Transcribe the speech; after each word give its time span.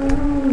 Oh. 0.00 0.47